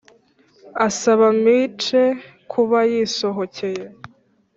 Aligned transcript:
asaba 0.87 1.27
miche 1.43 2.03
kuba 2.51 2.79
yisohokeye. 2.91 3.85